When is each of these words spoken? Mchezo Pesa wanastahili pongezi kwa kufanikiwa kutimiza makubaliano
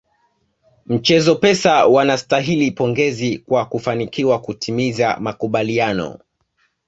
Mchezo 0.85 1.35
Pesa 1.35 1.87
wanastahili 1.87 2.71
pongezi 2.71 3.37
kwa 3.37 3.65
kufanikiwa 3.65 4.41
kutimiza 4.41 5.17
makubaliano 5.19 6.19